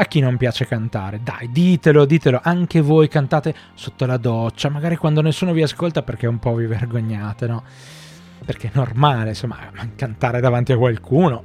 a 0.00 0.04
chi 0.04 0.20
non 0.20 0.36
piace 0.36 0.64
cantare. 0.64 1.20
Dai, 1.22 1.50
ditelo, 1.50 2.04
ditelo, 2.04 2.40
anche 2.42 2.80
voi 2.80 3.08
cantate 3.08 3.54
sotto 3.74 4.06
la 4.06 4.16
doccia, 4.16 4.68
magari 4.68 4.96
quando 4.96 5.20
nessuno 5.20 5.52
vi 5.52 5.62
ascolta 5.62 6.02
perché 6.02 6.26
un 6.28 6.38
po' 6.38 6.54
vi 6.54 6.66
vergognate, 6.66 7.46
no? 7.46 7.64
Perché 8.44 8.68
è 8.68 8.70
normale, 8.74 9.30
insomma, 9.30 9.58
cantare 9.96 10.40
davanti 10.40 10.72
a 10.72 10.76
qualcuno. 10.76 11.42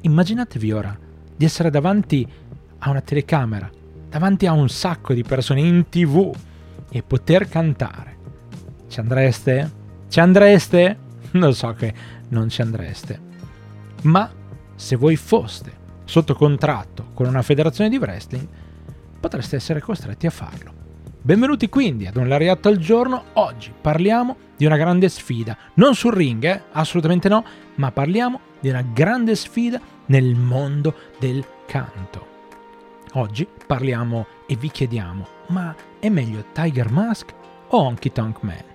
Immaginatevi 0.00 0.72
ora 0.72 0.98
di 1.36 1.44
essere 1.44 1.70
davanti 1.70 2.28
a 2.78 2.90
una 2.90 3.00
telecamera, 3.00 3.70
davanti 4.08 4.46
a 4.46 4.52
un 4.52 4.68
sacco 4.68 5.14
di 5.14 5.22
persone 5.22 5.60
in 5.60 5.88
tv 5.88 6.34
e 6.90 7.02
poter 7.02 7.48
cantare. 7.48 8.16
Ci 8.88 8.98
andreste? 8.98 9.72
Ci 10.08 10.18
andreste? 10.18 10.98
Lo 11.32 11.52
so 11.52 11.72
che 11.74 11.94
non 12.28 12.48
ci 12.48 12.62
andreste. 12.62 13.20
Ma 14.02 14.28
se 14.74 14.96
voi 14.96 15.14
foste 15.14 15.82
sotto 16.04 16.34
contratto 16.34 17.10
con 17.14 17.26
una 17.26 17.42
federazione 17.42 17.90
di 17.90 17.96
wrestling, 17.96 18.46
potreste 19.20 19.56
essere 19.56 19.80
costretti 19.80 20.26
a 20.26 20.30
farlo. 20.30 20.82
Benvenuti 21.20 21.68
quindi 21.68 22.06
ad 22.06 22.16
un 22.16 22.28
lariatto 22.28 22.68
al 22.68 22.76
giorno. 22.76 23.24
Oggi 23.34 23.72
parliamo 23.80 24.36
di 24.56 24.66
una 24.66 24.76
grande 24.76 25.08
sfida. 25.08 25.56
Non 25.74 25.94
sul 25.94 26.12
ring, 26.12 26.44
eh? 26.44 26.62
assolutamente 26.72 27.28
no, 27.28 27.44
ma 27.76 27.90
parliamo 27.90 28.40
di 28.60 28.68
una 28.68 28.82
grande 28.82 29.34
sfida 29.34 29.80
nel 30.06 30.34
mondo 30.34 30.94
del 31.18 31.44
canto. 31.66 32.32
Oggi 33.14 33.48
parliamo 33.66 34.26
e 34.46 34.56
vi 34.56 34.70
chiediamo, 34.70 35.26
ma 35.48 35.74
è 35.98 36.08
meglio 36.08 36.44
Tiger 36.52 36.90
Mask 36.90 37.32
o 37.68 37.78
Honky 37.78 38.12
Tonk 38.12 38.42
Man? 38.42 38.73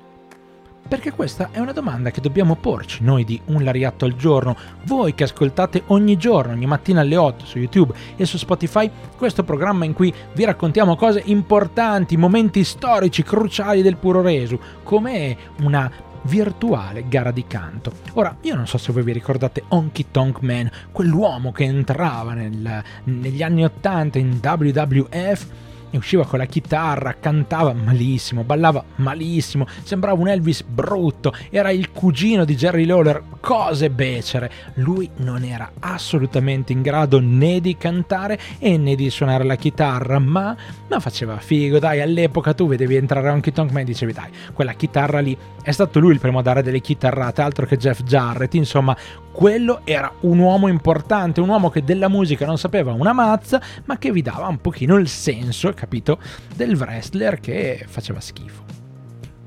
Perché 0.90 1.12
questa 1.12 1.50
è 1.52 1.60
una 1.60 1.72
domanda 1.72 2.10
che 2.10 2.20
dobbiamo 2.20 2.56
porci 2.56 3.04
noi 3.04 3.24
di 3.24 3.40
Un 3.46 3.64
Lariatto 3.64 4.06
al 4.06 4.16
giorno, 4.16 4.58
voi 4.86 5.14
che 5.14 5.26
ascoltate 5.26 5.84
ogni 5.88 6.18
giorno, 6.18 6.54
ogni 6.54 6.66
mattina 6.66 7.02
alle 7.02 7.16
8 7.16 7.46
su 7.46 7.60
YouTube 7.60 7.94
e 8.16 8.26
su 8.26 8.38
Spotify, 8.38 8.90
questo 9.16 9.44
programma 9.44 9.86
in 9.86 9.94
cui 9.94 10.12
vi 10.34 10.46
raccontiamo 10.46 10.96
cose 10.96 11.22
importanti, 11.26 12.18
momenti 12.18 12.64
storici, 12.64 13.22
cruciali 13.22 13.84
del 13.84 13.98
puro 13.98 14.22
resu, 14.22 14.60
come 14.82 15.38
una 15.60 15.92
virtuale 16.24 17.08
gara 17.08 17.30
di 17.30 17.46
canto. 17.46 17.92
Ora, 18.14 18.36
io 18.42 18.56
non 18.56 18.66
so 18.66 18.80
se 18.80 18.92
voi 18.92 19.04
vi 19.04 19.14
ricordate 19.14 19.66
Honky 19.68 20.08
Tonk 20.10 20.42
Man, 20.42 20.72
quell'uomo 20.92 21.52
che 21.52 21.66
entrava 21.66 22.34
nel, 22.34 22.84
negli 23.04 23.44
anni 23.44 23.64
80 23.64 24.18
in 24.18 24.40
WWF 24.42 25.48
e 25.92 25.98
usciva 25.98 26.26
con 26.26 26.40
la 26.40 26.46
chitarra, 26.46 27.16
cantava 27.20 27.74
malissimo, 27.74 28.44
ballava 28.44 28.84
malissimo, 28.96 29.68
sembrava 29.84 30.20
un 30.20 30.28
Elvis 30.28 30.64
brutto, 30.64 31.34
era 31.50 31.72
il 31.72 31.92
cugino 31.92 32.46
di 32.46 32.56
Jerry 32.56 32.86
Lawler, 32.86 33.22
cose 33.40 33.90
becere. 33.90 34.52
Lui 34.76 35.10
non 35.18 35.44
era 35.44 35.72
assolutamente 35.80 36.74
in 36.74 36.82
grado 36.82 37.20
né 37.20 37.60
di 37.60 37.78
cantare 37.78 38.40
e 38.60 38.78
né 38.78 38.96
di 38.96 39.10
suonare 39.10 39.44
la 39.44 39.56
chitarra, 39.56 40.20
ma, 40.20 40.56
ma 40.88 41.00
faceva 41.00 41.38
figo, 41.38 41.80
dai, 41.80 42.02
all'epoca 42.02 42.54
tu 42.54 42.68
vedevi 42.68 42.96
entrare 42.96 43.30
Honky 43.30 43.52
Tonk 43.52 43.72
Man 43.72 43.84
e 43.84 43.86
dicevi 43.86 44.14
dai, 44.14 44.30
quella 44.54 44.74
chitarra 44.74 45.20
lì, 45.20 45.38
è 45.62 45.72
stato 45.72 46.00
lui 46.00 46.14
il 46.14 46.20
primo 46.20 46.40
a 46.40 46.42
dare 46.42 46.64
delle 46.64 46.80
chitarrate, 46.80 47.42
altro 47.42 47.66
che 47.66 47.78
Jeff 47.78 48.02
Jarrett, 48.04 48.54
insomma, 48.56 48.96
quello 49.32 49.82
era 49.84 50.12
un 50.22 50.40
uomo 50.40 50.68
importante, 50.68 51.40
un 51.40 51.50
uomo 51.50 51.70
che 51.70 51.84
della 51.84 52.10
musica 52.10 52.46
non 52.46 52.58
sapeva 52.58 52.92
una 52.92 53.14
mazza, 53.14 53.62
ma 53.86 53.98
che 53.98 54.12
vi 54.12 54.22
dava 54.22 54.48
un 54.48 54.60
pochino 54.60 54.98
il 54.98 55.08
senso, 55.08 55.74
capito, 55.80 56.20
del 56.56 56.76
wrestler 56.76 57.40
che 57.40 57.86
faceva 57.88 58.20
schifo. 58.20 58.64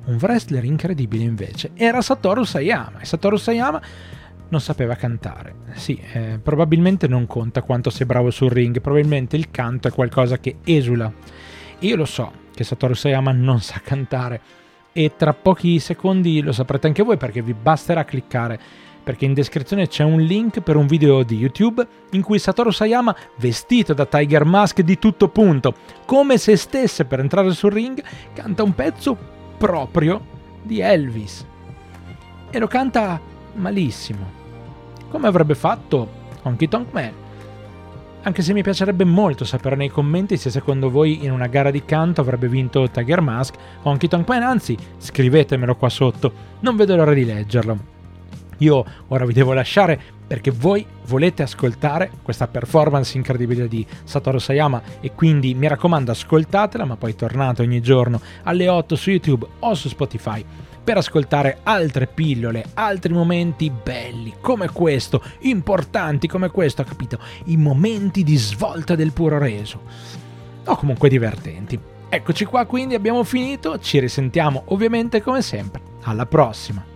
Un 0.07 0.17
wrestler 0.21 0.65
incredibile 0.65 1.23
invece 1.23 1.71
era 1.75 2.01
Satoru 2.01 2.43
Sayama 2.43 3.01
e 3.01 3.05
Satoru 3.05 3.37
Sayama 3.37 3.81
non 4.49 4.61
sapeva 4.61 4.97
cantare. 4.97 5.55
Sì, 5.75 6.01
eh, 6.13 6.41
probabilmente 6.43 7.07
non 7.07 7.27
conta 7.27 7.63
quanto 7.63 7.91
sei 7.91 8.07
bravo 8.07 8.31
sul 8.31 8.51
ring, 8.51 8.81
probabilmente 8.81 9.37
il 9.37 9.51
canto 9.51 9.89
è 9.89 9.93
qualcosa 9.93 10.39
che 10.39 10.57
esula. 10.65 11.13
Io 11.81 11.97
lo 11.97 12.05
so 12.05 12.33
che 12.55 12.65
Satoru 12.65 12.95
Sayama 12.95 13.33
non 13.33 13.61
sa 13.61 13.81
cantare 13.83 14.41
e 14.93 15.13
tra 15.17 15.33
pochi 15.33 15.79
secondi 15.79 16.43
lo 16.43 16.53
saprete 16.53 16.87
anche 16.87 17.03
voi 17.03 17.17
perché 17.17 17.41
vi 17.41 17.55
basterà 17.55 18.05
cliccare 18.05 18.61
perché 19.03 19.25
in 19.25 19.35
descrizione 19.35 19.89
c'è 19.89 20.05
un 20.05 20.21
link 20.21 20.61
per 20.61 20.77
un 20.77 20.87
video 20.87 21.23
di 21.23 21.37
YouTube 21.37 21.87
in 22.11 22.23
cui 22.23 22.39
Satoru 22.39 22.71
Sayama, 22.71 23.15
vestito 23.37 23.95
da 23.95 24.07
Tiger 24.07 24.45
Mask 24.45 24.81
di 24.81 24.99
tutto 24.99 25.29
punto, 25.29 25.75
come 26.05 26.39
se 26.39 26.57
stesse 26.57 27.05
per 27.05 27.21
entrare 27.21 27.53
sul 27.53 27.73
ring, 27.73 28.03
canta 28.33 28.63
un 28.63 28.75
pezzo 28.75 29.17
proprio 29.59 30.21
di 30.63 30.81
Elvis. 30.81 31.47
E 32.51 32.59
lo 32.59 32.67
canta 32.67 33.21
malissimo. 33.55 34.41
Come 35.09 35.27
avrebbe 35.27 35.55
fatto 35.55 36.09
Honky 36.43 36.69
Tonk 36.69 36.93
Man. 36.93 37.13
Anche 38.25 38.43
se 38.43 38.53
mi 38.53 38.63
piacerebbe 38.63 39.05
molto 39.05 39.45
sapere 39.45 39.75
nei 39.75 39.89
commenti 39.89 40.37
se 40.37 40.49
secondo 40.49 40.91
voi 40.91 41.25
in 41.25 41.33
una 41.33 41.49
gara 41.49 41.73
di 41.73 41.85
canto 41.85 42.21
avrebbe 42.21 42.47
vinto 42.47 42.89
Tiger 42.89 43.21
Mask 43.21 43.55
o 43.83 43.91
Honky 43.91 44.07
Tonk 44.07 44.29
Man, 44.29 44.43
anzi 44.43 44.77
scrivetemelo 44.97 45.75
qua 45.75 45.89
sotto, 45.89 46.33
non 46.61 46.77
vedo 46.77 46.95
l'ora 46.95 47.15
di 47.15 47.25
leggerlo. 47.25 47.92
Io 48.63 48.85
ora 49.09 49.27
vi 49.27 49.33
devo 49.33 49.53
lasciare 49.53 50.01
perché 50.25 50.53
voi 50.53 50.87
volete 51.07 51.43
ascoltare 51.43 52.11
questa 52.23 52.47
performance 52.47 53.17
incredibile 53.17 53.67
di 53.67 53.85
Satoru 54.05 54.39
Sayama 54.39 54.81
e 55.01 55.13
quindi 55.13 55.53
mi 55.55 55.67
raccomando 55.67 56.13
ascoltatela 56.13 56.85
ma 56.85 56.97
poi 56.97 57.17
tornate 57.17 57.63
ogni 57.63 57.81
giorno 57.81 58.21
alle 58.45 58.69
8 58.69 58.95
su 58.95 59.11
YouTube 59.11 59.47
o 59.59 59.75
su 59.75 59.89
Spotify 59.89 60.45
per 60.83 60.97
ascoltare 60.97 61.59
altre 61.65 62.07
pillole, 62.07 62.65
altri 62.75 63.13
momenti 63.13 63.71
belli 63.71 64.35
come 64.41 64.69
questo, 64.71 65.23
importanti 65.41 66.27
come 66.27 66.49
questo, 66.51 66.83
capito? 66.85 67.19
I 67.45 67.57
momenti 67.57 68.23
di 68.23 68.37
svolta 68.37 68.95
del 68.95 69.13
puro 69.13 69.39
reso 69.39 69.81
o 70.65 70.77
comunque 70.77 71.09
divertenti. 71.09 71.79
Eccoci 72.09 72.45
qua 72.45 72.65
quindi 72.67 72.95
abbiamo 72.95 73.25
finito, 73.25 73.79
ci 73.81 73.99
risentiamo 73.99 74.63
ovviamente 74.67 75.21
come 75.21 75.43
sempre. 75.43 75.81
Alla 76.03 76.27
prossima! 76.27 76.92